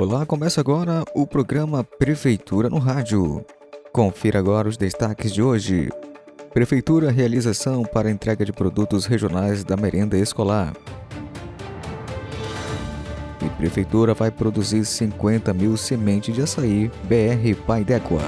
[0.00, 3.44] Olá, começa agora o programa Prefeitura no Rádio.
[3.92, 5.88] Confira agora os destaques de hoje.
[6.54, 10.72] Prefeitura realização para entrega de produtos regionais da merenda escolar.
[13.44, 18.22] E Prefeitura vai produzir 50 mil sementes de açaí BR Pai d'Égua.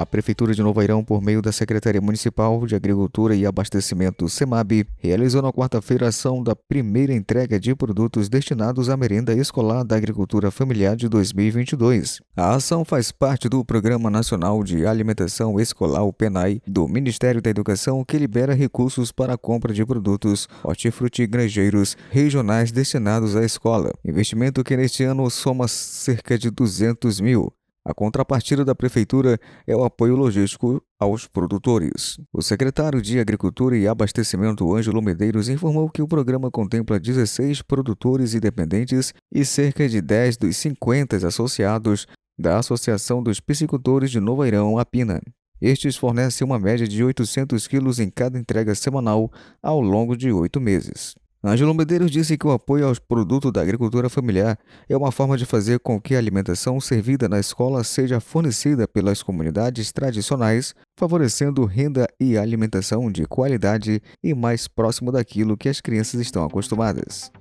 [0.00, 4.86] A Prefeitura de Novo Airão, por meio da Secretaria Municipal de Agricultura e Abastecimento, SEMAB,
[4.96, 9.96] realizou na quarta-feira a ação da primeira entrega de produtos destinados à merenda escolar da
[9.96, 12.18] agricultura familiar de 2022.
[12.34, 17.50] A ação faz parte do Programa Nacional de Alimentação Escolar, o PENAI, do Ministério da
[17.50, 23.92] Educação, que libera recursos para a compra de produtos hortifrutigranjeiros regionais destinados à escola.
[24.02, 27.52] Investimento que neste ano soma cerca de 200 mil.
[27.90, 29.36] A contrapartida da Prefeitura
[29.66, 32.20] é o apoio logístico aos produtores.
[32.32, 38.32] O secretário de Agricultura e Abastecimento, Ângelo Medeiros, informou que o programa contempla 16 produtores
[38.32, 42.06] independentes e cerca de 10 dos 50 associados
[42.38, 45.20] da Associação dos Piscicultores de Novo Airão, APINA.
[45.60, 50.60] Estes fornecem uma média de 800 quilos em cada entrega semanal ao longo de oito
[50.60, 51.16] meses.
[51.42, 55.46] Ângelo Medeiros disse que o apoio aos produtos da agricultura familiar é uma forma de
[55.46, 62.06] fazer com que a alimentação servida na escola seja fornecida pelas comunidades tradicionais, favorecendo renda
[62.20, 67.32] e alimentação de qualidade e mais próximo daquilo que as crianças estão acostumadas.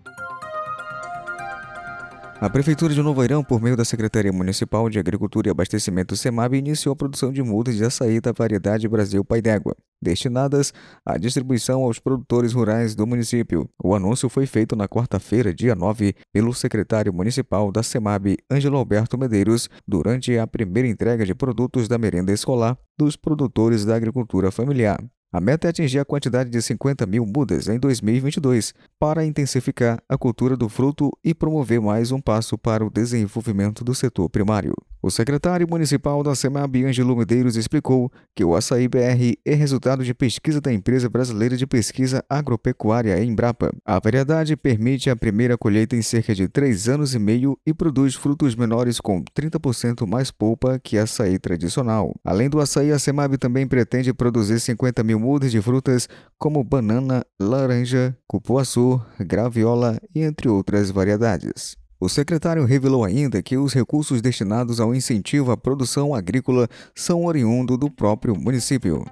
[2.39, 6.53] A Prefeitura de Novo Airão, por meio da Secretaria Municipal de Agricultura e Abastecimento SEMAB,
[6.53, 10.73] iniciou a produção de mudas de açaí da variedade Brasil Pai d'Égua, destinadas
[11.05, 13.69] à distribuição aos produtores rurais do município.
[13.83, 19.17] O anúncio foi feito na quarta-feira, dia 9, pelo secretário municipal da SEMAB, Ângelo Alberto
[19.17, 25.00] Medeiros, durante a primeira entrega de produtos da merenda escolar dos produtores da agricultura familiar.
[25.31, 30.17] A meta é atingir a quantidade de 50 mil mudas em 2022 para intensificar a
[30.17, 34.73] cultura do fruto e promover mais um passo para o desenvolvimento do setor primário.
[35.02, 40.14] O secretário municipal da SEMAB, Ângelo Medeiros, explicou que o Açaí BR é resultado de
[40.14, 43.71] pesquisa da Empresa Brasileira de Pesquisa Agropecuária, Embrapa.
[43.86, 48.14] A variedade permite a primeira colheita em cerca de três anos e meio e produz
[48.14, 52.14] frutos menores com 30% mais polpa que açaí tradicional.
[52.21, 57.26] Além do açaí, a SEMAB também pretende produzir 50 mil mudas de frutas como banana,
[57.39, 61.77] laranja, cupuaçu, graviola e entre outras variedades.
[61.99, 67.77] O secretário revelou ainda que os recursos destinados ao incentivo à produção agrícola são oriundos
[67.77, 69.05] do próprio município.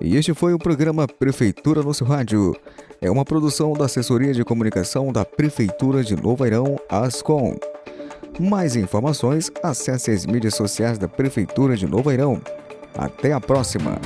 [0.00, 2.56] E este foi o programa Prefeitura no seu rádio.
[3.02, 7.56] É uma produção da Assessoria de Comunicação da Prefeitura de Novo Airão, ASCOM.
[8.40, 12.40] Mais informações, acesse as mídias sociais da Prefeitura de Novo Airão.
[12.96, 14.00] Até a próxima!